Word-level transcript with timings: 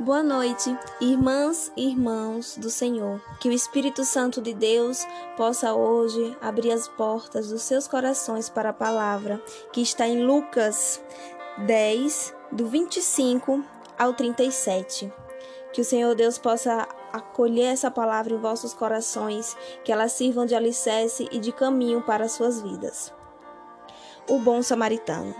Boa 0.00 0.24
noite, 0.24 0.76
irmãs 1.00 1.70
e 1.76 1.88
irmãos 1.88 2.56
do 2.56 2.68
Senhor. 2.68 3.22
Que 3.38 3.48
o 3.48 3.52
Espírito 3.52 4.04
Santo 4.04 4.42
de 4.42 4.52
Deus 4.52 5.06
possa 5.36 5.72
hoje 5.72 6.36
abrir 6.40 6.72
as 6.72 6.88
portas 6.88 7.50
dos 7.50 7.62
seus 7.62 7.86
corações 7.86 8.48
para 8.48 8.70
a 8.70 8.72
palavra 8.72 9.40
que 9.72 9.80
está 9.80 10.08
em 10.08 10.24
Lucas 10.24 11.00
10, 11.58 12.34
do 12.50 12.66
25 12.66 13.64
ao 13.96 14.12
37. 14.14 15.12
Que 15.72 15.80
o 15.80 15.84
Senhor 15.84 16.12
Deus 16.16 16.38
possa 16.38 16.88
acolher 17.12 17.66
essa 17.66 17.88
palavra 17.88 18.34
em 18.34 18.40
vossos 18.40 18.74
corações, 18.74 19.56
que 19.84 19.92
elas 19.92 20.10
sirvam 20.10 20.44
de 20.44 20.56
alicerce 20.56 21.28
e 21.30 21.38
de 21.38 21.52
caminho 21.52 22.02
para 22.02 22.24
as 22.24 22.32
suas 22.32 22.60
vidas. 22.60 23.14
O 24.28 24.40
bom 24.40 24.60
samaritano. 24.60 25.32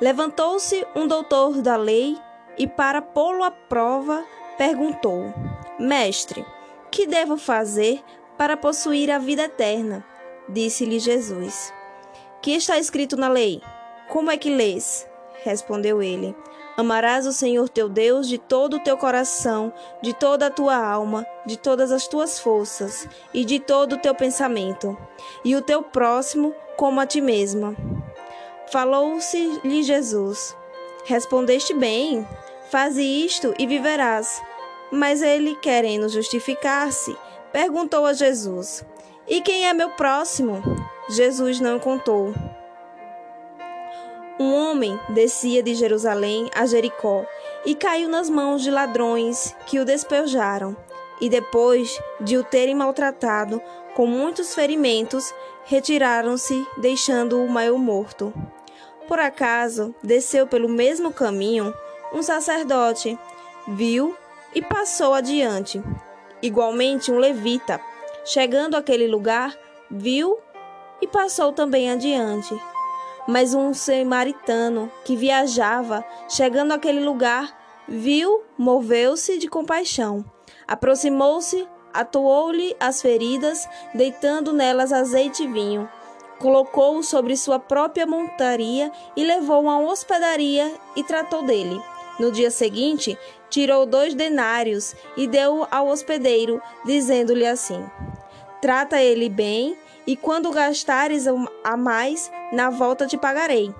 Levantou-se 0.00 0.86
um 0.96 1.06
doutor 1.06 1.60
da 1.60 1.76
lei 1.76 2.18
e, 2.58 2.66
para 2.66 3.02
pô-lo 3.02 3.42
à 3.42 3.50
prova, 3.50 4.24
perguntou: 4.56 5.32
Mestre, 5.78 6.44
que 6.90 7.06
devo 7.06 7.36
fazer 7.36 8.02
para 8.36 8.56
possuir 8.56 9.10
a 9.10 9.18
vida 9.18 9.44
eterna? 9.44 10.04
Disse-lhe 10.48 10.98
Jesus: 10.98 11.72
Que 12.42 12.52
está 12.52 12.78
escrito 12.78 13.16
na 13.16 13.28
lei? 13.28 13.60
Como 14.08 14.30
é 14.30 14.36
que 14.36 14.50
lês? 14.50 15.08
Respondeu 15.42 16.02
ele: 16.02 16.34
Amarás 16.76 17.26
o 17.26 17.32
Senhor 17.32 17.68
teu 17.68 17.88
Deus 17.88 18.28
de 18.28 18.36
todo 18.36 18.76
o 18.76 18.80
teu 18.80 18.96
coração, 18.96 19.72
de 20.02 20.12
toda 20.12 20.46
a 20.46 20.50
tua 20.50 20.76
alma, 20.76 21.24
de 21.46 21.56
todas 21.56 21.92
as 21.92 22.08
tuas 22.08 22.38
forças 22.38 23.08
e 23.32 23.44
de 23.44 23.60
todo 23.60 23.94
o 23.94 23.98
teu 23.98 24.14
pensamento, 24.14 24.96
e 25.44 25.54
o 25.54 25.62
teu 25.62 25.82
próximo 25.82 26.54
como 26.76 27.00
a 27.00 27.06
ti 27.06 27.20
mesma. 27.20 27.76
Falou-se-lhe 28.70 29.82
Jesus: 29.82 30.56
Respondeste 31.04 31.72
bem, 31.74 32.26
faze 32.70 33.02
isto 33.02 33.54
e 33.58 33.66
viverás. 33.66 34.42
Mas 34.90 35.22
ele, 35.22 35.56
querendo 35.56 36.08
justificar-se, 36.08 37.16
perguntou 37.52 38.06
a 38.06 38.12
Jesus: 38.12 38.84
E 39.26 39.40
quem 39.40 39.66
é 39.66 39.72
meu 39.72 39.90
próximo? 39.90 40.62
Jesus 41.08 41.60
não 41.60 41.78
contou. 41.78 42.32
Um 44.38 44.52
homem 44.52 44.98
descia 45.10 45.62
de 45.62 45.74
Jerusalém 45.74 46.50
a 46.54 46.66
Jericó 46.66 47.24
e 47.64 47.74
caiu 47.74 48.08
nas 48.08 48.28
mãos 48.28 48.62
de 48.62 48.70
ladrões 48.70 49.54
que 49.66 49.78
o 49.78 49.84
despejaram. 49.84 50.76
E 51.20 51.28
depois 51.28 52.00
de 52.20 52.36
o 52.36 52.42
terem 52.42 52.74
maltratado 52.74 53.62
com 53.94 54.06
muitos 54.06 54.54
ferimentos, 54.54 55.32
retiraram-se, 55.64 56.66
deixando-o 56.76 57.50
meio 57.50 57.78
morto. 57.78 58.34
Por 59.06 59.20
acaso, 59.20 59.94
desceu 60.02 60.46
pelo 60.46 60.68
mesmo 60.68 61.12
caminho 61.12 61.72
um 62.14 62.22
sacerdote, 62.22 63.18
viu 63.66 64.16
e 64.54 64.62
passou 64.62 65.12
adiante. 65.12 65.82
Igualmente, 66.40 67.10
um 67.10 67.18
levita, 67.18 67.80
chegando 68.24 68.76
àquele 68.76 69.08
lugar, 69.08 69.54
viu 69.90 70.38
e 71.02 71.08
passou 71.08 71.52
também 71.52 71.90
adiante. 71.90 72.56
Mas 73.26 73.52
um 73.52 73.74
samaritano 73.74 74.90
que 75.04 75.16
viajava, 75.16 76.04
chegando 76.28 76.72
àquele 76.72 77.04
lugar, 77.04 77.58
viu, 77.88 78.42
moveu-se 78.56 79.38
de 79.38 79.48
compaixão, 79.48 80.24
aproximou-se, 80.68 81.66
atuou-lhe 81.92 82.76
as 82.78 83.02
feridas, 83.02 83.68
deitando 83.94 84.52
nelas 84.52 84.92
azeite 84.92 85.42
e 85.42 85.48
vinho. 85.48 85.88
Colocou-o 86.38 87.02
sobre 87.02 87.36
sua 87.36 87.58
própria 87.58 88.06
montaria 88.06 88.92
e 89.16 89.24
levou-o 89.24 89.68
a 89.68 89.76
uma 89.76 89.90
hospedaria 89.90 90.72
e 90.94 91.02
tratou 91.02 91.42
dele. 91.42 91.80
No 92.18 92.30
dia 92.30 92.50
seguinte, 92.50 93.18
tirou 93.50 93.84
dois 93.86 94.14
denários 94.14 94.94
e 95.16 95.26
deu 95.26 95.66
ao 95.70 95.88
hospedeiro, 95.88 96.60
dizendo-lhe 96.84 97.46
assim: 97.46 97.84
Trata 98.60 99.00
ele 99.00 99.28
bem 99.28 99.76
e 100.06 100.16
quando 100.16 100.50
gastares 100.50 101.26
a 101.62 101.76
mais, 101.76 102.30
na 102.52 102.70
volta 102.70 103.06
te 103.06 103.16
pagarei. 103.16 103.74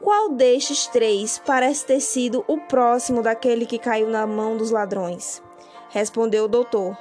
Qual 0.00 0.30
destes 0.30 0.86
três 0.88 1.40
parece 1.44 1.86
ter 1.86 2.00
sido 2.00 2.44
o 2.48 2.58
próximo 2.58 3.22
daquele 3.22 3.64
que 3.66 3.78
caiu 3.78 4.08
na 4.08 4.26
mão 4.26 4.56
dos 4.56 4.70
ladrões? 4.70 5.42
Respondeu 5.90 6.44
o 6.44 6.48
doutor: 6.48 6.96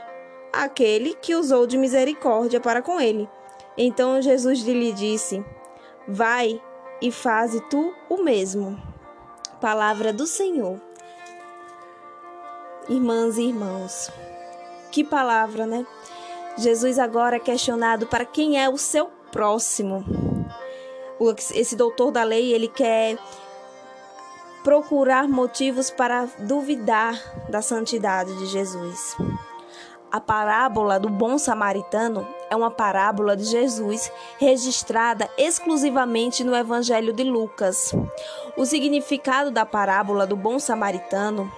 Aquele 0.54 1.16
que 1.16 1.36
usou 1.36 1.66
de 1.66 1.78
misericórdia 1.78 2.60
para 2.60 2.82
com 2.82 3.00
ele. 3.00 3.30
Então 3.78 4.22
Jesus 4.22 4.60
lhe 4.60 4.92
disse: 4.92 5.44
Vai 6.08 6.62
e 7.02 7.12
faze 7.12 7.60
tu 7.70 7.94
o 8.10 8.24
mesmo. 8.24 8.91
Palavra 9.62 10.12
do 10.12 10.26
Senhor. 10.26 10.82
Irmãs 12.90 13.38
e 13.38 13.44
irmãos, 13.44 14.10
que 14.92 15.04
palavra, 15.04 15.68
né? 15.68 15.86
Jesus 16.58 16.98
agora 16.98 17.36
é 17.36 17.40
questionado 17.40 18.08
para 18.08 18.26
quem 18.26 18.60
é 18.60 18.68
o 18.68 18.76
seu 18.76 19.12
próximo. 19.32 20.04
Esse 21.54 21.76
doutor 21.76 22.10
da 22.10 22.24
lei, 22.24 22.52
ele 22.52 22.68
quer 22.68 23.20
procurar 24.64 25.28
motivos 25.28 25.92
para 25.92 26.26
duvidar 26.40 27.14
da 27.48 27.62
santidade 27.62 28.36
de 28.40 28.48
Jesus. 28.48 29.16
A 30.12 30.20
parábola 30.20 31.00
do 31.00 31.08
bom 31.08 31.38
samaritano 31.38 32.28
é 32.52 32.56
uma 32.56 32.70
parábola 32.70 33.36
de 33.36 33.46
Jesus 33.46 34.12
registrada 34.38 35.30
exclusivamente 35.38 36.44
no 36.44 36.54
Evangelho 36.54 37.14
de 37.14 37.24
Lucas. 37.24 37.96
O 38.58 38.66
significado 38.66 39.50
da 39.50 39.66
parábola 39.66 40.28
do 40.28 40.36
bom 40.36 40.60
samaritano 40.60 41.50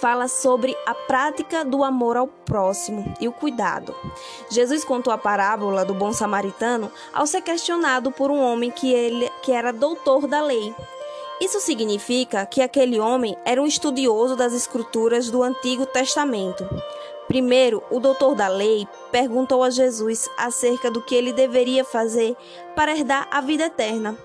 fala 0.00 0.28
sobre 0.28 0.76
a 0.86 0.94
prática 0.94 1.64
do 1.64 1.82
amor 1.82 2.16
ao 2.16 2.28
próximo 2.28 3.12
e 3.20 3.26
o 3.26 3.32
cuidado. 3.32 3.92
Jesus 4.48 4.84
contou 4.84 5.12
a 5.12 5.18
parábola 5.18 5.84
do 5.84 5.94
bom 5.94 6.12
samaritano 6.12 6.92
ao 7.12 7.26
ser 7.26 7.42
questionado 7.42 8.12
por 8.12 8.30
um 8.30 8.40
homem 8.40 8.70
que 8.70 8.92
ele 8.92 9.28
que 9.42 9.50
era 9.50 9.72
doutor 9.72 10.28
da 10.28 10.40
lei. 10.40 10.72
Isso 11.40 11.60
significa 11.60 12.46
que 12.46 12.62
aquele 12.62 13.00
homem 13.00 13.36
era 13.44 13.60
um 13.60 13.66
estudioso 13.66 14.36
das 14.36 14.52
escrituras 14.52 15.28
do 15.28 15.42
Antigo 15.42 15.84
Testamento. 15.84 16.64
Primeiro, 17.26 17.82
o 17.90 17.98
doutor 17.98 18.34
da 18.34 18.48
lei 18.48 18.86
perguntou 19.10 19.62
a 19.62 19.70
Jesus 19.70 20.28
acerca 20.36 20.90
do 20.90 21.00
que 21.00 21.14
ele 21.14 21.32
deveria 21.32 21.84
fazer 21.84 22.36
para 22.76 22.92
herdar 22.92 23.26
a 23.30 23.40
vida 23.40 23.64
eterna. 23.64 24.16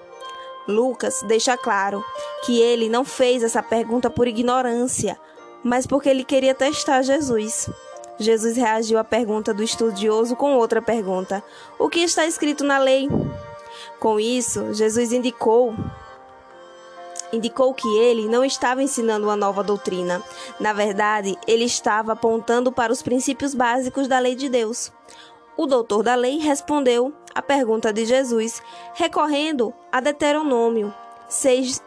Lucas 0.68 1.24
deixa 1.26 1.58
claro 1.58 2.04
que 2.46 2.62
ele 2.62 2.90
não 2.90 3.04
fez 3.04 3.42
essa 3.42 3.64
pergunta 3.64 4.10
por 4.10 4.28
ignorância, 4.28 5.20
mas 5.64 5.88
porque 5.88 6.10
ele 6.10 6.24
queria 6.24 6.54
testar 6.54 7.02
Jesus. 7.02 7.70
Jesus 8.20 8.58
reagiu 8.58 9.00
à 9.00 9.04
pergunta 9.04 9.54
do 9.54 9.64
estudioso 9.64 10.36
com 10.36 10.56
outra 10.56 10.82
pergunta: 10.82 11.44
O 11.80 11.90
que 11.90 12.02
está 12.02 12.26
escrito 12.26 12.64
na 12.64 12.78
lei? 12.78 13.08
Com 14.00 14.20
isso, 14.20 14.74
Jesus 14.74 15.12
indicou 15.12 15.74
indicou 17.32 17.74
que 17.74 17.88
ele 17.98 18.28
não 18.28 18.44
estava 18.44 18.84
ensinando 18.84 19.28
uma 19.28 19.36
nova 19.36 19.64
doutrina. 19.64 20.24
Na 20.60 20.74
verdade, 20.74 21.38
ele 21.48 21.66
estava 21.66 22.14
apontando 22.14 22.72
para 22.72 22.92
os 22.92 23.02
princípios 23.02 23.54
básicos 23.54 24.08
da 24.08 24.20
lei 24.20 24.36
de 24.36 24.50
Deus. 24.50 24.92
O 25.58 25.66
doutor 25.66 26.04
da 26.04 26.16
lei 26.16 26.38
respondeu 26.38 27.14
à 27.36 27.42
pergunta 27.42 27.92
de 27.92 28.06
Jesus, 28.06 28.62
recorrendo 28.94 29.74
a 29.92 30.00
Deuteronômio 30.00 30.94
6, 31.28 31.84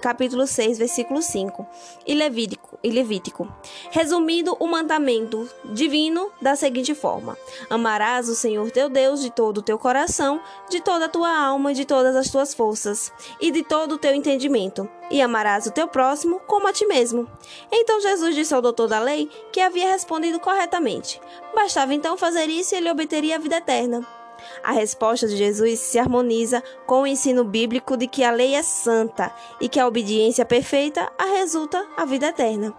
capítulo 0.00 0.46
6, 0.46 0.78
versículo 0.78 1.22
5, 1.22 1.66
e 2.06 2.14
Levítico, 2.14 2.78
e 2.82 2.90
Levítico, 2.90 3.48
resumindo 3.90 4.56
o 4.58 4.66
mandamento 4.66 5.48
divino 5.64 6.30
da 6.40 6.56
seguinte 6.56 6.94
forma: 6.94 7.36
Amarás 7.68 8.28
o 8.28 8.34
Senhor 8.34 8.70
teu 8.70 8.88
Deus 8.88 9.20
de 9.20 9.30
todo 9.30 9.58
o 9.58 9.62
teu 9.62 9.78
coração, 9.78 10.40
de 10.68 10.80
toda 10.80 11.06
a 11.06 11.08
tua 11.08 11.36
alma 11.36 11.72
de 11.74 11.84
todas 11.84 12.16
as 12.16 12.30
tuas 12.30 12.54
forças, 12.54 13.12
e 13.40 13.50
de 13.50 13.62
todo 13.62 13.92
o 13.92 13.98
teu 13.98 14.14
entendimento, 14.14 14.88
e 15.10 15.20
amarás 15.20 15.66
o 15.66 15.70
teu 15.70 15.88
próximo 15.88 16.40
como 16.46 16.68
a 16.68 16.72
ti 16.72 16.86
mesmo. 16.86 17.28
Então 17.70 18.00
Jesus 18.00 18.34
disse 18.34 18.54
ao 18.54 18.62
doutor 18.62 18.88
da 18.88 18.98
lei 18.98 19.28
que 19.52 19.60
havia 19.60 19.90
respondido 19.90 20.40
corretamente. 20.40 21.20
Bastava 21.54 21.94
então 21.94 22.16
fazer 22.16 22.48
isso 22.48 22.74
e 22.74 22.78
ele 22.78 22.90
obteria 22.90 23.36
a 23.36 23.38
vida 23.38 23.56
eterna. 23.56 24.21
A 24.62 24.72
resposta 24.72 25.26
de 25.26 25.36
Jesus 25.36 25.80
se 25.80 25.98
harmoniza 25.98 26.62
com 26.86 27.02
o 27.02 27.06
ensino 27.06 27.44
bíblico 27.44 27.96
de 27.96 28.06
que 28.06 28.24
a 28.24 28.30
lei 28.30 28.54
é 28.54 28.62
santa 28.62 29.34
e 29.60 29.68
que 29.68 29.80
a 29.80 29.86
obediência 29.86 30.44
perfeita 30.44 31.10
a 31.18 31.24
resulta 31.24 31.86
a 31.96 32.04
vida 32.04 32.28
eterna. 32.28 32.74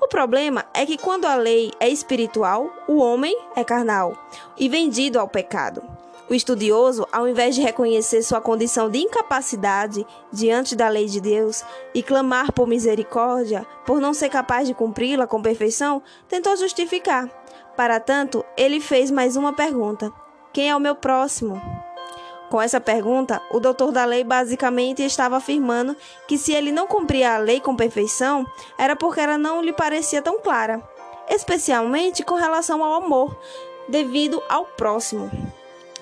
O 0.00 0.08
problema 0.08 0.64
é 0.72 0.86
que 0.86 0.96
quando 0.96 1.26
a 1.26 1.34
lei 1.34 1.72
é 1.78 1.88
espiritual, 1.88 2.72
o 2.88 2.96
homem 2.96 3.36
é 3.54 3.62
carnal 3.62 4.16
e 4.56 4.68
vendido 4.68 5.20
ao 5.20 5.28
pecado. 5.28 5.82
O 6.30 6.34
estudioso, 6.34 7.06
ao 7.10 7.26
invés 7.26 7.56
de 7.56 7.60
reconhecer 7.60 8.22
sua 8.22 8.40
condição 8.40 8.88
de 8.88 8.98
incapacidade 8.98 10.06
diante 10.32 10.76
da 10.76 10.88
lei 10.88 11.06
de 11.06 11.20
Deus 11.20 11.64
e 11.92 12.04
clamar 12.04 12.52
por 12.52 12.68
misericórdia, 12.68 13.66
por 13.84 14.00
não 14.00 14.14
ser 14.14 14.28
capaz 14.28 14.68
de 14.68 14.72
cumpri-la 14.72 15.26
com 15.26 15.42
perfeição, 15.42 16.00
tentou 16.28 16.56
justificar. 16.56 17.28
Para 17.76 17.98
tanto, 17.98 18.44
ele 18.56 18.80
fez 18.80 19.10
mais 19.10 19.36
uma 19.36 19.52
pergunta: 19.52 20.12
quem 20.52 20.68
é 20.68 20.74
o 20.74 20.80
meu 20.80 20.94
próximo? 20.94 21.60
Com 22.50 22.60
essa 22.60 22.80
pergunta, 22.80 23.40
o 23.52 23.60
doutor 23.60 23.92
da 23.92 24.04
lei 24.04 24.24
basicamente 24.24 25.02
estava 25.04 25.36
afirmando 25.36 25.96
que 26.26 26.36
se 26.36 26.52
ele 26.52 26.72
não 26.72 26.88
cumpria 26.88 27.34
a 27.34 27.38
lei 27.38 27.60
com 27.60 27.76
perfeição, 27.76 28.44
era 28.76 28.96
porque 28.96 29.20
ela 29.20 29.38
não 29.38 29.62
lhe 29.62 29.72
parecia 29.72 30.20
tão 30.20 30.40
clara, 30.40 30.82
especialmente 31.28 32.24
com 32.24 32.34
relação 32.34 32.82
ao 32.82 32.94
amor, 32.94 33.36
devido 33.88 34.42
ao 34.48 34.64
próximo. 34.64 35.30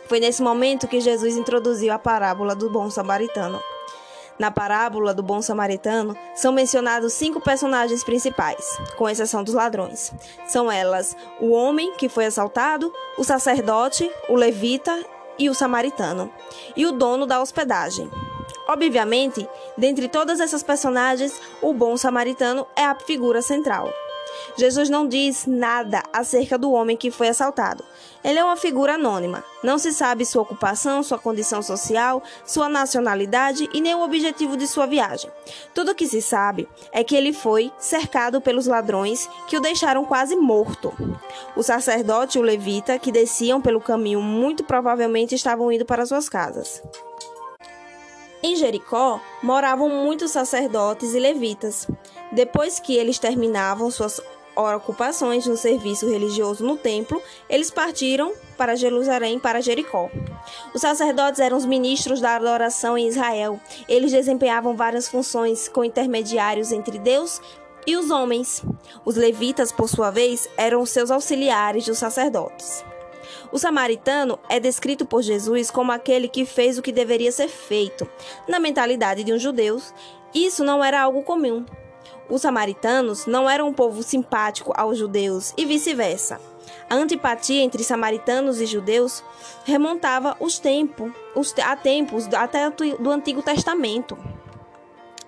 Foi 0.07 0.21
nesse 0.21 0.43
momento 0.43 0.89
que 0.89 1.01
Jesus 1.01 1.37
introduziu 1.37 1.93
a 1.93 1.99
parábola 1.99 2.55
do 2.55 2.71
bom 2.71 2.89
samaritano. 2.89 3.61
Na 4.39 4.51
parábola 4.53 5.13
do 5.13 5.23
bom 5.23 5.43
samaritano, 5.43 6.17
são 6.35 6.53
mencionados 6.53 7.13
cinco 7.13 7.41
personagens 7.41 8.05
principais, 8.05 8.79
com 8.97 9.09
exceção 9.09 9.43
dos 9.43 9.55
ladrões. 9.55 10.13
São 10.47 10.71
elas 10.71 11.17
o 11.41 11.51
homem 11.51 11.93
que 11.95 12.09
foi 12.09 12.27
assaltado, 12.27 12.93
o 13.17 13.25
sacerdote, 13.25 14.09
o 14.29 14.37
levita 14.37 15.05
e 15.39 15.51
o 15.51 15.55
samaritano, 15.55 16.31
e 16.77 16.87
o 16.87 16.93
dono 16.93 17.27
da 17.27 17.41
hospedagem. 17.41 18.11
Obviamente, 18.69 19.49
dentre 19.77 20.09
todas 20.09 20.41
essas 20.41 20.63
personagens, 20.63 21.41
o 21.61 21.73
bom 21.73 21.97
samaritano 21.97 22.67
é 22.77 22.85
a 22.85 22.95
figura 22.95 23.43
central. 23.43 23.93
Jesus 24.57 24.89
não 24.89 25.07
diz 25.07 25.47
nada 25.47 26.03
acerca 26.13 26.57
do 26.57 26.73
homem 26.73 26.97
que 26.97 27.11
foi 27.11 27.29
assaltado. 27.29 27.85
Ele 28.25 28.39
é 28.39 28.45
uma 28.45 28.57
figura 28.57 28.95
anônima. 28.95 29.45
Não 29.63 29.79
se 29.79 29.93
sabe 29.93 30.25
sua 30.25 30.43
ocupação, 30.43 31.03
sua 31.03 31.19
condição 31.19 31.63
social, 31.63 32.23
sua 32.45 32.69
nacionalidade 32.69 33.69
e 33.73 33.81
nem 33.81 33.95
o 33.95 34.03
objetivo 34.03 34.57
de 34.57 34.67
sua 34.67 34.87
viagem. 34.87 35.31
Tudo 35.75 35.93
o 35.93 35.95
que 35.95 36.07
se 36.07 36.21
sabe 36.21 36.69
é 36.93 37.05
que 37.05 37.15
ele 37.15 37.33
foi 37.33 37.73
cercado 37.79 38.41
pelos 38.41 38.67
ladrões 38.67 39.29
que 39.47 39.57
o 39.57 39.61
deixaram 39.61 40.05
quase 40.05 40.35
morto. 40.35 40.93
O 41.57 41.63
sacerdote 41.63 42.39
e 42.39 42.41
o 42.41 42.45
levita, 42.45 42.99
que 42.99 43.13
desciam 43.13 43.61
pelo 43.61 43.81
caminho, 43.81 44.21
muito 44.21 44.65
provavelmente 44.65 45.35
estavam 45.35 45.71
indo 45.71 45.85
para 45.85 46.07
suas 46.07 46.29
casas. 46.29 46.83
Em 48.43 48.55
Jericó 48.55 49.21
moravam 49.43 49.89
muitos 49.89 50.31
sacerdotes 50.31 51.13
e 51.13 51.19
levitas. 51.19 51.89
Depois 52.31 52.79
que 52.79 52.95
eles 52.95 53.19
terminavam 53.19 53.91
suas 53.91 54.21
ocupações 54.59 55.47
no 55.47 55.57
serviço 55.57 56.09
religioso 56.09 56.65
no 56.65 56.77
templo, 56.77 57.23
eles 57.49 57.71
partiram 57.71 58.33
para 58.57 58.75
Jerusalém, 58.75 59.39
para 59.39 59.61
Jericó. 59.61 60.11
Os 60.75 60.81
sacerdotes 60.81 61.41
eram 61.41 61.57
os 61.57 61.65
ministros 61.65 62.21
da 62.21 62.35
adoração 62.35 62.99
em 62.99 63.07
Israel. 63.07 63.61
Eles 63.89 64.11
desempenhavam 64.11 64.75
várias 64.75 65.09
funções 65.09 65.69
com 65.69 65.85
intermediários 65.85 66.73
entre 66.73 66.99
Deus 66.99 67.41
e 67.87 67.97
os 67.97 68.11
homens. 68.11 68.65
Os 69.05 69.17
levitas, 69.17 69.71
por 69.71 69.89
sua 69.89 70.11
vez, 70.11 70.49
eram 70.57 70.85
seus 70.85 71.11
auxiliares 71.11 71.87
dos 71.87 71.99
sacerdotes. 71.99 72.85
O 73.53 73.59
samaritano 73.59 74.39
é 74.49 74.59
descrito 74.59 75.07
por 75.07 75.23
Jesus 75.23 75.71
como 75.71 75.93
aquele 75.93 76.29
que 76.29 76.45
fez 76.45 76.77
o 76.79 76.83
que 76.83 76.93
deveria 76.93 77.33
ser 77.33 77.49
feito. 77.49 78.09
Na 78.47 78.59
mentalidade 78.59 79.23
de 79.23 79.33
um 79.33 79.39
judeu, 79.39 79.81
isso 80.35 80.65
não 80.65 80.85
era 80.85 81.01
algo 81.01 81.23
comum. 81.23 81.65
Os 82.29 82.43
samaritanos 82.43 83.27
não 83.27 83.49
eram 83.49 83.69
um 83.69 83.73
povo 83.73 84.03
simpático 84.03 84.73
aos 84.77 84.99
judeus 84.99 85.55
e 85.57 85.65
vice-versa. 85.65 86.41
A 86.89 86.95
antipatia 86.95 87.63
entre 87.63 87.83
samaritanos 87.83 88.61
e 88.61 88.67
judeus 88.67 89.23
remontava 89.65 90.37
os 90.41 90.59
tempos, 90.59 91.13
os, 91.35 91.55
a 91.59 91.77
tempos 91.77 92.27
até 92.33 92.71
do 92.71 93.11
Antigo 93.11 93.43
Testamento. 93.43 94.17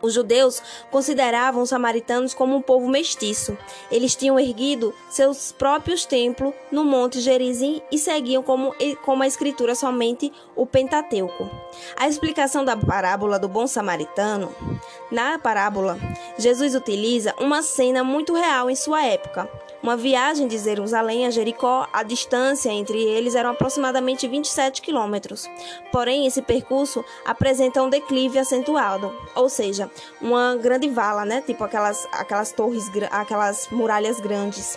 Os 0.02 0.14
judeus 0.14 0.62
consideravam 0.90 1.62
os 1.62 1.68
samaritanos 1.68 2.32
como 2.32 2.56
um 2.56 2.62
povo 2.62 2.88
mestiço. 2.88 3.56
Eles 3.90 4.16
tinham 4.16 4.40
erguido 4.40 4.94
seus 5.10 5.52
próprios 5.52 6.06
templos 6.06 6.54
no 6.72 6.84
Monte 6.84 7.20
Gerizim 7.20 7.82
e 7.92 7.98
seguiam 7.98 8.42
como, 8.42 8.74
como 9.04 9.22
a 9.22 9.26
escritura 9.26 9.74
somente 9.74 10.32
o 10.56 10.64
Pentateuco. 10.64 11.50
A 11.96 12.08
explicação 12.08 12.64
da 12.64 12.76
parábola 12.76 13.38
do 13.38 13.48
bom 13.48 13.66
samaritano. 13.66 14.54
Na 15.10 15.38
parábola, 15.40 15.98
Jesus 16.38 16.76
utiliza 16.76 17.34
uma 17.40 17.62
cena 17.62 18.04
muito 18.04 18.32
real 18.32 18.70
em 18.70 18.76
sua 18.76 19.04
época. 19.04 19.50
Uma 19.82 19.96
viagem 19.96 20.46
de 20.46 20.58
Jerusalém 20.58 21.26
a 21.26 21.30
Jericó, 21.30 21.88
a 21.90 22.02
distância 22.02 22.70
entre 22.70 23.02
eles 23.02 23.34
era 23.34 23.48
aproximadamente 23.48 24.28
27 24.28 24.82
quilômetros. 24.82 25.48
Porém, 25.90 26.26
esse 26.26 26.42
percurso 26.42 27.02
apresenta 27.24 27.82
um 27.82 27.88
declive 27.88 28.38
acentuado, 28.38 29.10
ou 29.34 29.48
seja, 29.48 29.90
uma 30.20 30.54
grande 30.54 30.88
vala, 30.88 31.24
né? 31.24 31.40
Tipo 31.40 31.64
aquelas, 31.64 32.06
aquelas 32.12 32.52
torres, 32.52 32.90
aquelas 33.10 33.68
muralhas 33.70 34.20
grandes. 34.20 34.76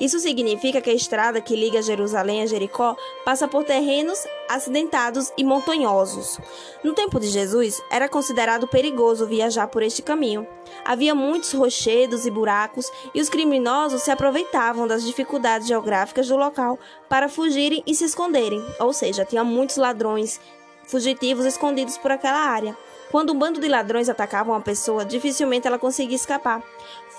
Isso 0.00 0.18
significa 0.18 0.80
que 0.80 0.90
a 0.90 0.94
estrada 0.94 1.40
que 1.40 1.54
liga 1.54 1.80
Jerusalém 1.80 2.42
a 2.42 2.46
Jericó 2.46 2.96
passa 3.24 3.46
por 3.46 3.62
terrenos 3.62 4.18
acidentados 4.54 5.32
e 5.36 5.44
montanhosos. 5.44 6.38
No 6.82 6.92
tempo 6.92 7.20
de 7.20 7.28
Jesus, 7.28 7.80
era 7.90 8.08
considerado 8.08 8.66
perigoso 8.66 9.26
viajar 9.26 9.68
por 9.68 9.82
este 9.82 10.02
caminho. 10.02 10.46
Havia 10.84 11.14
muitos 11.14 11.52
rochedos 11.52 12.26
e 12.26 12.30
buracos 12.30 12.90
e 13.14 13.20
os 13.20 13.28
criminosos 13.28 14.02
se 14.02 14.10
aproveitavam 14.10 14.86
das 14.86 15.04
dificuldades 15.04 15.68
geográficas 15.68 16.28
do 16.28 16.36
local 16.36 16.78
para 17.08 17.28
fugirem 17.28 17.82
e 17.86 17.94
se 17.94 18.04
esconderem, 18.04 18.64
ou 18.78 18.92
seja, 18.92 19.24
tinha 19.24 19.44
muitos 19.44 19.76
ladrões 19.76 20.40
fugitivos 20.86 21.46
escondidos 21.46 21.96
por 21.96 22.10
aquela 22.10 22.40
área. 22.40 22.76
Quando 23.10 23.32
um 23.32 23.38
bando 23.38 23.60
de 23.60 23.68
ladrões 23.68 24.08
atacava 24.08 24.50
uma 24.50 24.60
pessoa, 24.60 25.04
dificilmente 25.04 25.66
ela 25.66 25.78
conseguia 25.78 26.16
escapar. 26.16 26.62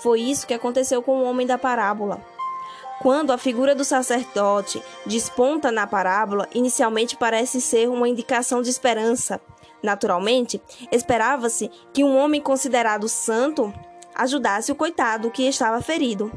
Foi 0.00 0.20
isso 0.20 0.46
que 0.46 0.54
aconteceu 0.54 1.02
com 1.02 1.18
o 1.18 1.24
homem 1.24 1.46
da 1.46 1.58
parábola. 1.58 2.31
Quando 3.00 3.32
a 3.32 3.38
figura 3.38 3.74
do 3.74 3.84
sacerdote 3.84 4.82
desponta 5.04 5.72
na 5.72 5.86
parábola, 5.86 6.48
inicialmente 6.54 7.16
parece 7.16 7.60
ser 7.60 7.88
uma 7.88 8.08
indicação 8.08 8.62
de 8.62 8.70
esperança. 8.70 9.40
Naturalmente, 9.82 10.62
esperava-se 10.92 11.70
que 11.92 12.04
um 12.04 12.16
homem 12.16 12.40
considerado 12.40 13.08
santo 13.08 13.72
ajudasse 14.14 14.70
o 14.70 14.76
coitado 14.76 15.30
que 15.30 15.42
estava 15.48 15.82
ferido. 15.82 16.30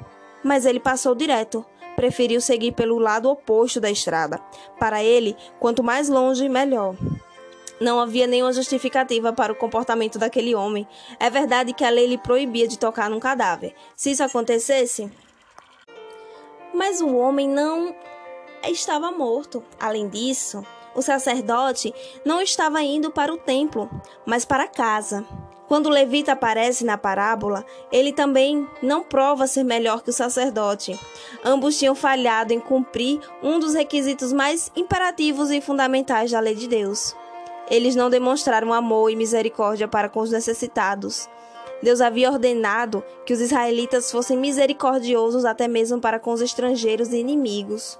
Mas 0.43 0.65
ele 0.65 0.79
passou 0.79 1.13
direto, 1.13 1.63
preferiu 1.95 2.41
seguir 2.41 2.71
pelo 2.71 2.97
lado 2.97 3.29
oposto 3.29 3.79
da 3.79 3.91
estrada. 3.91 4.39
Para 4.79 5.03
ele, 5.03 5.35
quanto 5.59 5.83
mais 5.83 6.09
longe, 6.09 6.49
melhor. 6.49 6.95
Não 7.79 7.99
havia 7.99 8.25
nenhuma 8.25 8.53
justificativa 8.53 9.33
para 9.33 9.51
o 9.51 9.55
comportamento 9.55 10.17
daquele 10.17 10.55
homem. 10.55 10.87
É 11.19 11.29
verdade 11.29 11.73
que 11.73 11.83
a 11.83 11.89
lei 11.89 12.07
lhe 12.07 12.17
proibia 12.17 12.67
de 12.67 12.79
tocar 12.79 13.09
num 13.09 13.19
cadáver. 13.19 13.73
Se 13.95 14.11
isso 14.11 14.23
acontecesse, 14.23 15.11
mas 16.75 17.01
o 17.01 17.15
homem 17.15 17.47
não 17.47 17.95
estava 18.63 19.11
morto. 19.11 19.63
Além 19.79 20.07
disso, 20.07 20.63
o 20.93 21.01
sacerdote 21.01 21.93
não 22.23 22.41
estava 22.41 22.81
indo 22.81 23.11
para 23.11 23.33
o 23.33 23.37
templo, 23.37 23.89
mas 24.25 24.45
para 24.45 24.67
casa. 24.67 25.25
Quando 25.67 25.87
o 25.87 25.89
levita 25.89 26.33
aparece 26.33 26.85
na 26.85 26.95
parábola, 26.95 27.65
ele 27.91 28.13
também 28.13 28.67
não 28.83 29.01
prova 29.01 29.47
ser 29.47 29.63
melhor 29.63 30.03
que 30.03 30.11
o 30.11 30.13
sacerdote. 30.13 30.99
Ambos 31.43 31.79
tinham 31.79 31.95
falhado 31.95 32.53
em 32.53 32.59
cumprir 32.59 33.19
um 33.41 33.59
dos 33.59 33.73
requisitos 33.73 34.31
mais 34.31 34.71
imperativos 34.75 35.49
e 35.49 35.59
fundamentais 35.59 36.29
da 36.29 36.39
lei 36.39 36.53
de 36.53 36.67
Deus. 36.67 37.15
Eles 37.67 37.95
não 37.95 38.11
demonstraram 38.11 38.71
amor 38.71 39.09
e 39.09 39.15
misericórdia 39.15 39.87
para 39.87 40.07
com 40.07 40.19
os 40.19 40.29
necessitados. 40.29 41.27
Deus 41.85 42.01
havia 42.01 42.31
ordenado 42.31 43.03
que 43.27 43.31
os 43.31 43.39
israelitas 43.39 44.11
fossem 44.11 44.35
misericordiosos 44.35 45.45
até 45.45 45.67
mesmo 45.67 46.01
para 46.01 46.19
com 46.19 46.33
os 46.33 46.41
estrangeiros 46.41 47.13
e 47.13 47.17
inimigos. 47.17 47.99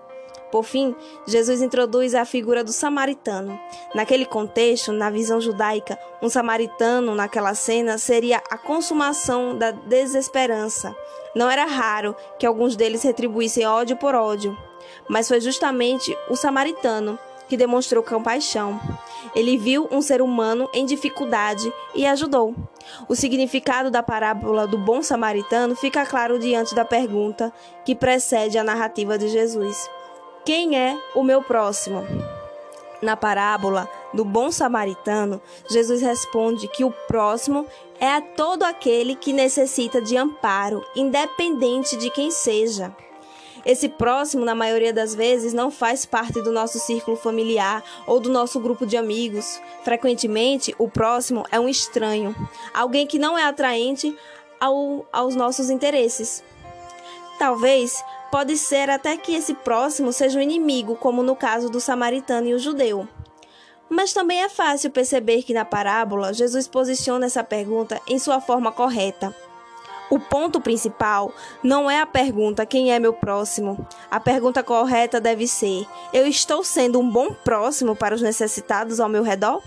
Por 0.51 0.63
fim, 0.63 0.95
Jesus 1.27 1.61
introduz 1.61 2.15
a 2.15 2.25
figura 2.25 2.63
do 2.63 2.73
samaritano. 2.73 3.59
Naquele 3.93 4.25
contexto, 4.25 4.91
na 4.91 5.11
visão 5.11 5.39
judaica, 5.39 5.99
um 6.19 6.29
samaritano 6.29 7.13
naquela 7.13 7.53
cena 7.53 7.99
seria 7.99 8.41
a 8.49 8.57
consumação 8.57 9.55
da 9.55 9.69
desesperança. 9.69 10.95
Não 11.35 11.47
era 11.47 11.65
raro 11.65 12.15
que 12.39 12.45
alguns 12.47 12.75
deles 12.75 13.03
retribuíssem 13.03 13.67
ódio 13.67 13.97
por 13.97 14.15
ódio, 14.15 14.57
mas 15.07 15.27
foi 15.27 15.39
justamente 15.39 16.17
o 16.27 16.35
samaritano 16.35 17.19
que 17.47 17.55
demonstrou 17.55 18.01
compaixão. 18.01 18.79
Ele 19.35 19.57
viu 19.57 19.87
um 19.91 20.01
ser 20.01 20.21
humano 20.21 20.69
em 20.73 20.85
dificuldade 20.85 21.71
e 21.93 22.05
ajudou. 22.05 22.55
O 23.09 23.15
significado 23.15 23.91
da 23.91 24.01
parábola 24.01 24.65
do 24.65 24.77
bom 24.77 25.01
samaritano 25.01 25.75
fica 25.75 26.05
claro 26.05 26.39
diante 26.39 26.73
da 26.73 26.85
pergunta 26.85 27.51
que 27.83 27.93
precede 27.93 28.57
a 28.57 28.63
narrativa 28.63 29.17
de 29.17 29.27
Jesus: 29.27 29.89
Quem 30.45 30.77
é 30.77 30.97
o 31.13 31.23
meu 31.23 31.41
próximo? 31.41 32.05
Na 33.01 33.17
parábola 33.17 33.89
do 34.13 34.23
bom 34.23 34.49
samaritano, 34.51 35.41
Jesus 35.69 36.01
responde 36.01 36.67
que 36.69 36.85
o 36.85 36.91
próximo 36.91 37.65
é 37.99 38.21
todo 38.21 38.63
aquele 38.63 39.15
que 39.15 39.33
necessita 39.33 40.01
de 40.01 40.15
amparo, 40.15 40.83
independente 40.95 41.97
de 41.97 42.09
quem 42.09 42.31
seja. 42.31 42.95
Esse 43.65 43.89
próximo, 43.89 44.45
na 44.45 44.53
maioria 44.53 44.93
das 44.93 45.15
vezes, 45.15 45.51
não 45.51 45.71
faz 45.71 46.05
parte 46.05 46.41
do 46.41 46.51
nosso 46.51 46.77
círculo 46.79 47.17
familiar 47.17 47.83
ou 48.05 48.19
do 48.19 48.29
nosso 48.29 48.59
grupo 48.59 48.85
de 48.85 48.95
amigos. 48.95 49.59
Frequentemente, 49.83 50.75
o 50.77 50.87
próximo 50.87 51.43
é 51.51 51.59
um 51.59 51.67
estranho, 51.67 52.35
alguém 52.73 53.07
que 53.07 53.17
não 53.17 53.37
é 53.37 53.43
atraente 53.43 54.15
ao, 54.59 55.05
aos 55.11 55.35
nossos 55.35 55.69
interesses. 55.69 56.43
Talvez 57.39 58.03
pode 58.31 58.55
ser 58.55 58.89
até 58.89 59.17
que 59.17 59.33
esse 59.33 59.53
próximo 59.53 60.13
seja 60.13 60.37
um 60.37 60.41
inimigo, 60.41 60.95
como 60.95 61.23
no 61.23 61.35
caso 61.35 61.69
do 61.69 61.79
samaritano 61.79 62.47
e 62.47 62.53
o 62.53 62.59
judeu. 62.59 63.07
Mas 63.89 64.13
também 64.13 64.43
é 64.43 64.49
fácil 64.49 64.91
perceber 64.91 65.43
que 65.43 65.53
na 65.53 65.65
parábola 65.65 66.33
Jesus 66.33 66.67
posiciona 66.67 67.25
essa 67.25 67.43
pergunta 67.43 68.01
em 68.07 68.17
sua 68.17 68.41
forma 68.41 68.71
correta. 68.71 69.35
O 70.09 70.19
ponto 70.19 70.61
principal 70.61 71.31
não 71.63 71.89
é 71.89 71.99
a 71.99 72.05
pergunta 72.05 72.65
quem 72.65 72.91
é 72.91 72.99
meu 72.99 73.13
próximo. 73.13 73.87
A 74.09 74.19
pergunta 74.19 74.63
correta 74.63 75.19
deve 75.19 75.47
ser: 75.47 75.85
eu 76.13 76.27
estou 76.27 76.63
sendo 76.63 76.99
um 76.99 77.09
bom 77.09 77.33
próximo 77.43 77.95
para 77.95 78.15
os 78.15 78.21
necessitados 78.21 78.99
ao 78.99 79.09
meu 79.09 79.23
redor? 79.23 79.61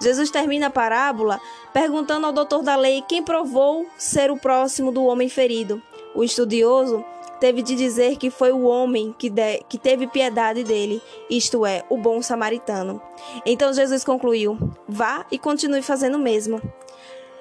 Jesus 0.00 0.30
termina 0.30 0.66
a 0.66 0.70
parábola 0.70 1.40
perguntando 1.72 2.26
ao 2.26 2.32
doutor 2.32 2.62
da 2.62 2.76
lei 2.76 3.02
quem 3.08 3.22
provou 3.22 3.86
ser 3.96 4.30
o 4.30 4.36
próximo 4.36 4.90
do 4.90 5.04
homem 5.04 5.28
ferido. 5.28 5.82
O 6.14 6.24
estudioso 6.24 7.04
teve 7.38 7.62
de 7.62 7.74
dizer 7.74 8.16
que 8.16 8.30
foi 8.30 8.50
o 8.50 8.62
homem 8.62 9.14
que, 9.16 9.30
de, 9.30 9.58
que 9.68 9.78
teve 9.78 10.06
piedade 10.06 10.64
dele, 10.64 11.00
isto 11.30 11.64
é, 11.64 11.84
o 11.88 11.96
bom 11.96 12.20
samaritano. 12.20 13.00
Então 13.44 13.72
Jesus 13.72 14.04
concluiu: 14.04 14.58
vá 14.88 15.24
e 15.30 15.38
continue 15.38 15.82
fazendo 15.82 16.16
o 16.16 16.20
mesmo. 16.20 16.60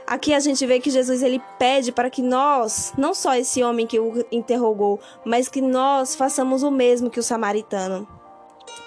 Aqui 0.08 0.34
a 0.34 0.40
gente 0.40 0.66
vê 0.66 0.80
que 0.80 0.90
Jesus 0.90 1.22
ele 1.22 1.42
pede 1.60 1.92
para 1.92 2.10
que 2.10 2.22
nós, 2.22 2.94
não 2.98 3.14
só 3.14 3.36
esse 3.36 3.62
homem 3.62 3.86
que 3.86 4.00
o 4.00 4.26
interrogou, 4.32 5.02
mas 5.26 5.50
que 5.50 5.62
nós 5.62 6.16
façamos 6.16 6.64
o 6.64 6.72
mesmo 6.72 7.10
que 7.10 7.20
o 7.20 7.24
samaritano 7.24 8.08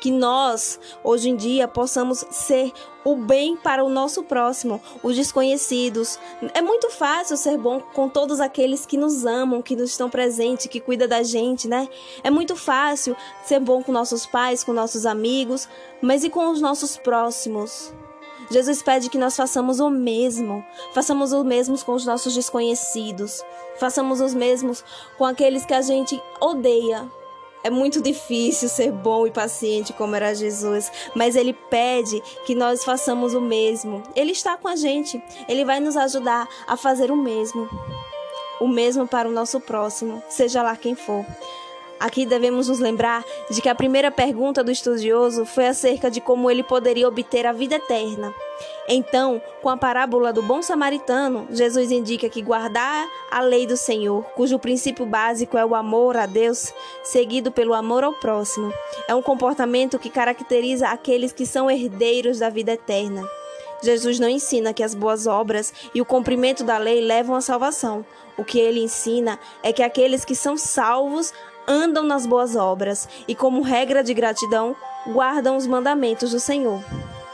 que 0.01 0.11
nós, 0.11 0.81
hoje 1.05 1.29
em 1.29 1.37
dia, 1.37 1.69
possamos 1.69 2.25
ser 2.31 2.73
o 3.05 3.17
bem 3.17 3.57
para 3.57 3.85
o 3.85 3.89
nosso 3.89 4.23
próximo, 4.23 4.81
os 5.03 5.15
desconhecidos. 5.15 6.19
É 6.55 6.63
muito 6.63 6.91
fácil 6.91 7.37
ser 7.37 7.59
bom 7.59 7.81
com 7.81 8.09
todos 8.09 8.41
aqueles 8.41 8.87
que 8.87 8.97
nos 8.97 9.27
amam, 9.27 9.61
que 9.63 9.77
nos 9.77 9.91
estão 9.91 10.09
presentes, 10.09 10.67
que 10.67 10.81
cuidam 10.81 11.07
da 11.07 11.23
gente, 11.23 11.69
né? 11.69 11.89
É 12.25 12.31
muito 12.31 12.57
fácil 12.57 13.15
ser 13.45 13.61
bom 13.61 13.83
com 13.83 13.93
nossos 13.93 14.27
pais, 14.27 14.65
com 14.65 14.73
nossos 14.73 15.05
amigos, 15.05 15.69
mas 16.01 16.25
e 16.25 16.31
com 16.31 16.51
os 16.51 16.61
nossos 16.61 16.97
próximos? 16.97 17.93
Jesus 18.51 18.83
pede 18.83 19.09
que 19.09 19.19
nós 19.19 19.37
façamos 19.37 19.79
o 19.81 19.89
mesmo, 19.89 20.65
façamos 20.93 21.33
o 21.33 21.45
mesmo 21.45 21.79
com 21.85 21.93
os 21.93 22.05
nossos 22.05 22.35
desconhecidos, 22.35 23.43
façamos 23.79 24.21
os 24.21 24.35
mesmos 24.35 24.85
com 25.17 25.25
aqueles 25.25 25.65
que 25.65 25.75
a 25.75 25.83
gente 25.83 26.21
odeia, 26.41 27.09
é 27.63 27.69
muito 27.69 28.01
difícil 28.01 28.69
ser 28.69 28.91
bom 28.91 29.27
e 29.27 29.31
paciente 29.31 29.93
como 29.93 30.17
era 30.17 30.35
Jesus, 30.35 30.91
mas 31.15 31.37
ele 31.37 31.53
pede 31.53 32.23
que 32.47 32.55
nós 32.55 32.83
façamos 32.83 33.35
o 33.35 33.41
mesmo. 33.41 34.03
Ele 34.17 34.33
está 34.33 34.57
com 34.57 34.67
a 34.67 34.77
gente, 34.77 35.23
ele 35.47 35.65
vai 35.65 35.79
nos 35.79 35.97
ajudar 35.97 36.49
a 36.67 36.77
fazer 36.77 37.11
o 37.11 37.17
mesmo. 37.17 37.69
O 38.61 38.69
mesmo 38.69 39.07
para 39.07 39.29
o 39.29 39.33
nosso 39.33 39.61
próximo, 39.61 40.23
seja 40.29 40.63
lá 40.63 40.75
quem 40.77 40.95
for. 40.95 41.25
Aqui 42.01 42.25
devemos 42.25 42.69
nos 42.69 42.79
lembrar 42.79 43.23
de 43.51 43.61
que 43.61 43.69
a 43.69 43.75
primeira 43.75 44.11
pergunta 44.11 44.65
do 44.65 44.71
estudioso 44.71 45.45
foi 45.45 45.67
acerca 45.67 46.11
de 46.11 46.19
como 46.19 46.51
ele 46.51 46.63
poderia 46.63 47.07
obter 47.07 47.47
a 47.47 47.53
vida 47.53 47.75
eterna. 47.75 48.35
Então, 48.89 49.41
com 49.61 49.69
a 49.69 49.77
parábola 49.77 50.33
do 50.33 50.43
bom 50.43 50.63
samaritano, 50.63 51.47
Jesus 51.51 51.91
indica 51.93 52.31
que 52.31 52.41
guardar 52.41 53.07
a 53.31 53.43
lei 53.43 53.67
do 53.67 53.77
Senhor, 53.77 54.25
cujo 54.35 54.59
princípio 54.59 55.05
básico 55.05 55.59
é 55.59 55.65
o 55.65 55.75
amor 55.75 56.17
a 56.17 56.25
Deus, 56.25 56.73
seguido 57.05 57.53
pelo 57.53 57.75
amor 57.75 58.03
ao 58.03 58.15
próximo, 58.15 58.73
é 59.07 59.15
um 59.15 59.23
comportamento 59.23 59.99
que 59.99 60.09
caracteriza 60.09 60.89
aqueles 60.89 61.33
que 61.33 61.45
são 61.45 61.71
herdeiros 61.71 62.39
da 62.39 62.49
vida 62.49 62.73
eterna. 62.73 63.29
Jesus 63.83 64.19
não 64.19 64.29
ensina 64.29 64.75
que 64.75 64.83
as 64.83 64.95
boas 64.95 65.27
obras 65.27 65.73
e 65.95 66.01
o 66.01 66.05
cumprimento 66.05 66.65
da 66.65 66.77
lei 66.77 67.01
levam 67.01 67.35
à 67.35 67.41
salvação. 67.41 68.05
O 68.37 68.45
que 68.45 68.59
ele 68.59 68.81
ensina 68.81 69.39
é 69.63 69.73
que 69.73 69.83
aqueles 69.83 70.25
que 70.25 70.35
são 70.35 70.57
salvos 70.57 71.33
andam 71.71 72.03
nas 72.03 72.27
boas 72.27 72.57
obras 72.57 73.09
e, 73.29 73.35
como 73.35 73.63
regra 73.63 74.03
de 74.03 74.13
gratidão, 74.13 74.75
guardam 75.07 75.57
os 75.57 75.69
mandamentos 75.69 76.33
do 76.33 76.41
Senhor. 76.41 76.83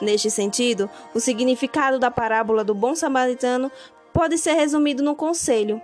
Neste 0.00 0.31
sentido, 0.31 0.90
o 1.14 1.19
significado 1.19 1.99
da 1.99 2.11
parábola 2.11 2.62
do 2.62 2.75
bom 2.75 2.95
samaritano 2.95 3.73
pode 4.12 4.37
ser 4.37 4.52
resumido 4.52 5.02
no 5.02 5.16
conselho: 5.16 5.81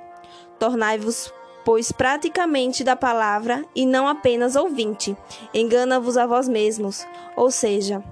Tornai-vos, 0.58 1.32
pois, 1.64 1.90
praticamente 1.90 2.84
da 2.84 2.94
palavra 2.94 3.64
e 3.74 3.86
não 3.86 4.06
apenas 4.06 4.54
ouvinte. 4.54 5.16
Engana-vos 5.54 6.18
a 6.18 6.26
vós 6.26 6.46
mesmos. 6.46 7.06
Ou 7.34 7.50
seja, 7.50 8.04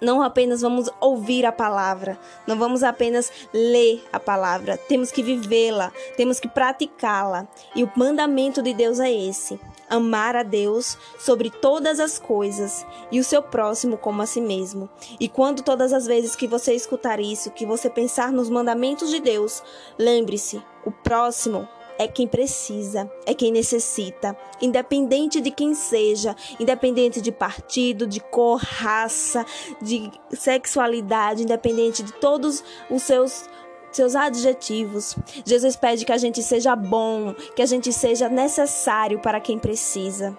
não 0.00 0.22
apenas 0.22 0.60
vamos 0.60 0.90
ouvir 1.00 1.44
a 1.44 1.52
palavra, 1.52 2.18
não 2.46 2.56
vamos 2.56 2.82
apenas 2.82 3.30
ler 3.52 4.02
a 4.12 4.18
palavra, 4.18 4.76
temos 4.76 5.10
que 5.10 5.22
vivê-la, 5.22 5.92
temos 6.16 6.40
que 6.40 6.48
praticá-la. 6.48 7.46
E 7.74 7.84
o 7.84 7.92
mandamento 7.96 8.62
de 8.62 8.72
Deus 8.72 8.98
é 8.98 9.12
esse: 9.12 9.60
amar 9.88 10.36
a 10.36 10.42
Deus 10.42 10.96
sobre 11.18 11.50
todas 11.50 12.00
as 12.00 12.18
coisas 12.18 12.86
e 13.10 13.18
o 13.18 13.24
seu 13.24 13.42
próximo 13.42 13.98
como 13.98 14.22
a 14.22 14.26
si 14.26 14.40
mesmo. 14.40 14.88
E 15.18 15.28
quando 15.28 15.62
todas 15.62 15.92
as 15.92 16.06
vezes 16.06 16.36
que 16.36 16.46
você 16.46 16.74
escutar 16.74 17.20
isso, 17.20 17.50
que 17.50 17.66
você 17.66 17.90
pensar 17.90 18.32
nos 18.32 18.48
mandamentos 18.48 19.10
de 19.10 19.20
Deus, 19.20 19.62
lembre-se, 19.98 20.62
o 20.84 20.90
próximo 20.90 21.68
é 22.00 22.08
quem 22.08 22.26
precisa, 22.26 23.12
é 23.26 23.34
quem 23.34 23.52
necessita, 23.52 24.34
independente 24.58 25.38
de 25.38 25.50
quem 25.50 25.74
seja, 25.74 26.34
independente 26.58 27.20
de 27.20 27.30
partido, 27.30 28.06
de 28.06 28.20
cor, 28.20 28.58
raça, 28.58 29.44
de 29.82 30.10
sexualidade, 30.30 31.42
independente 31.42 32.02
de 32.02 32.14
todos 32.14 32.64
os 32.88 33.02
seus 33.02 33.44
seus 33.92 34.14
adjetivos. 34.14 35.14
Jesus 35.44 35.76
pede 35.76 36.06
que 36.06 36.12
a 36.12 36.16
gente 36.16 36.42
seja 36.42 36.74
bom, 36.74 37.34
que 37.54 37.60
a 37.60 37.66
gente 37.66 37.92
seja 37.92 38.28
necessário 38.30 39.18
para 39.18 39.40
quem 39.40 39.58
precisa. 39.58 40.38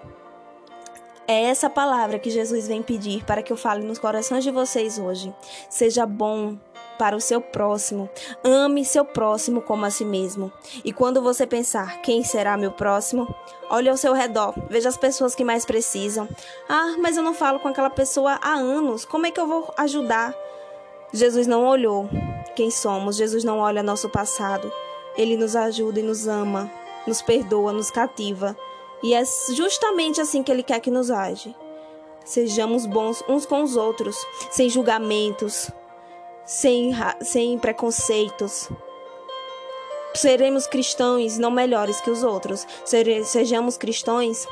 É 1.28 1.44
essa 1.44 1.70
palavra 1.70 2.18
que 2.18 2.30
Jesus 2.30 2.66
vem 2.66 2.82
pedir 2.82 3.24
para 3.24 3.42
que 3.42 3.52
eu 3.52 3.56
fale 3.56 3.84
nos 3.84 3.98
corações 3.98 4.42
de 4.42 4.50
vocês 4.50 4.98
hoje. 4.98 5.32
Seja 5.68 6.06
bom, 6.06 6.58
para 7.02 7.16
o 7.16 7.20
seu 7.20 7.40
próximo. 7.40 8.08
Ame 8.44 8.84
seu 8.84 9.04
próximo 9.04 9.60
como 9.60 9.84
a 9.84 9.90
si 9.90 10.04
mesmo. 10.04 10.52
E 10.84 10.92
quando 10.92 11.20
você 11.20 11.44
pensar 11.44 12.00
quem 12.00 12.22
será 12.22 12.56
meu 12.56 12.70
próximo, 12.70 13.34
olhe 13.68 13.88
ao 13.88 13.96
seu 13.96 14.12
redor, 14.12 14.54
veja 14.70 14.88
as 14.88 14.96
pessoas 14.96 15.34
que 15.34 15.42
mais 15.42 15.64
precisam. 15.64 16.28
Ah, 16.68 16.94
mas 17.00 17.16
eu 17.16 17.22
não 17.24 17.34
falo 17.34 17.58
com 17.58 17.66
aquela 17.66 17.90
pessoa 17.90 18.38
há 18.40 18.52
anos. 18.52 19.04
Como 19.04 19.26
é 19.26 19.32
que 19.32 19.40
eu 19.40 19.48
vou 19.48 19.74
ajudar? 19.78 20.32
Jesus 21.12 21.48
não 21.48 21.66
olhou 21.66 22.08
quem 22.54 22.70
somos, 22.70 23.16
Jesus 23.16 23.42
não 23.42 23.58
olha 23.58 23.82
nosso 23.82 24.08
passado. 24.08 24.72
Ele 25.16 25.36
nos 25.36 25.56
ajuda 25.56 25.98
e 25.98 26.04
nos 26.04 26.28
ama, 26.28 26.70
nos 27.04 27.20
perdoa, 27.20 27.72
nos 27.72 27.90
cativa. 27.90 28.56
E 29.02 29.12
é 29.12 29.24
justamente 29.52 30.20
assim 30.20 30.40
que 30.40 30.52
ele 30.52 30.62
quer 30.62 30.78
que 30.78 30.88
nos 30.88 31.10
age. 31.10 31.52
Sejamos 32.24 32.86
bons 32.86 33.24
uns 33.28 33.44
com 33.44 33.60
os 33.64 33.74
outros, 33.74 34.16
sem 34.52 34.70
julgamentos, 34.70 35.68
sem, 36.52 36.92
sem 37.22 37.58
preconceitos. 37.58 38.68
Seremos 40.14 40.66
cristãos 40.66 41.38
não 41.38 41.50
melhores 41.50 41.98
que 42.02 42.10
os 42.10 42.22
outros. 42.22 42.66
Sejamos 43.24 43.78
cristãos 43.78 44.46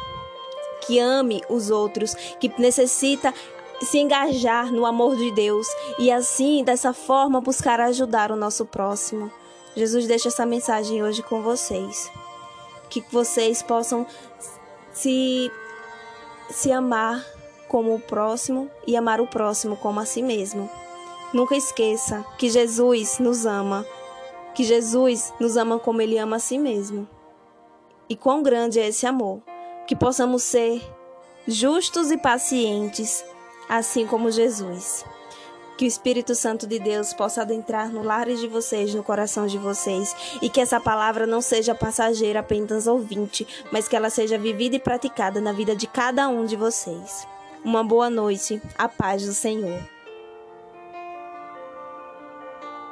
que 0.81 0.99
ame 0.99 1.43
os 1.51 1.71
outros, 1.71 2.15
que 2.41 2.51
necessita 2.59 3.35
se 3.83 3.99
engajar 3.99 4.73
no 4.73 4.87
amor 4.87 5.15
de 5.17 5.31
Deus 5.33 5.67
e 5.99 6.11
assim, 6.11 6.65
dessa 6.65 6.95
forma, 6.95 7.41
buscar 7.41 7.81
ajudar 7.81 8.33
o 8.33 8.37
nosso 8.37 8.65
próximo. 8.65 9.31
Jesus 9.77 10.07
deixa 10.07 10.29
essa 10.29 10.47
mensagem 10.47 11.03
hoje 11.03 11.23
com 11.23 11.43
vocês. 11.43 12.11
Que 12.89 13.05
vocês 13.13 13.63
possam 13.63 14.07
se, 14.91 15.53
se 16.49 16.73
amar 16.73 17.23
como 17.69 17.95
o 17.95 18.01
próximo 18.01 18.71
e 18.87 18.97
amar 18.97 19.21
o 19.21 19.27
próximo 19.27 19.77
como 19.77 20.01
a 20.01 20.07
si 20.07 20.23
mesmo. 20.23 20.80
Nunca 21.33 21.55
esqueça 21.55 22.25
que 22.37 22.51
Jesus 22.51 23.21
nos 23.21 23.47
ama, 23.47 23.87
que 24.53 24.65
Jesus 24.65 25.33
nos 25.39 25.57
ama 25.57 25.79
como 25.79 26.03
ele 26.03 26.19
ama 26.19 26.37
a 26.37 26.41
si 26.41 26.59
mesmo. 26.59 27.09
E 28.09 28.17
quão 28.17 28.43
grande 28.43 28.81
é 28.81 28.89
esse 28.89 29.07
amor, 29.07 29.41
que 29.87 29.95
possamos 29.95 30.43
ser 30.43 30.83
justos 31.47 32.11
e 32.11 32.17
pacientes, 32.17 33.25
assim 33.69 34.09
como 34.09 34.33
Jesus. 34.33 35.05
Que 35.79 35.85
o 35.85 35.87
Espírito 35.87 36.35
Santo 36.35 36.67
de 36.67 36.81
Deus 36.81 37.15
possa 37.15 37.43
adentrar 37.43 37.93
no 37.93 38.03
lar 38.03 38.27
de 38.27 38.49
vocês, 38.49 38.93
no 38.93 39.05
coração 39.05 39.47
de 39.47 39.57
vocês, 39.57 40.15
e 40.43 40.51
que 40.51 40.61
essa 40.61 40.81
palavra 40.81 41.29
não 41.29 41.41
seja 41.41 41.77
passageira, 41.77 42.41
apenas 42.41 42.89
ouvinte, 42.89 43.47
mas 43.71 43.87
que 43.87 43.95
ela 43.95 44.11
seja 44.11 44.37
vivida 44.37 44.75
e 44.75 44.81
praticada 44.81 45.41
na 45.41 45.53
vida 45.53 45.77
de 45.77 45.87
cada 45.87 46.29
um 46.29 46.45
de 46.45 46.57
vocês. 46.57 47.25
Uma 47.65 47.85
boa 47.85 48.11
noite, 48.11 48.61
a 48.77 48.89
paz 48.89 49.25
do 49.25 49.33
Senhor. 49.33 50.00